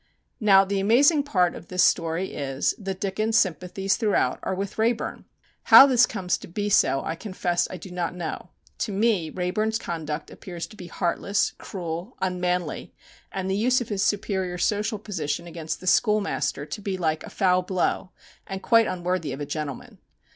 [0.39, 5.25] Now the amazing part of this story is, that Dickens' sympathies throughout are with Wrayburn.
[5.65, 8.49] How this comes to be so I confess I do not know.
[8.79, 12.95] To me Wrayburn's conduct appears to be heartless, cruel, unmanly,
[13.31, 17.29] and the use of his superior social position against the schoolmaster to be like a
[17.29, 18.09] foul blow,
[18.47, 19.99] and quite unworthy of a gentleman.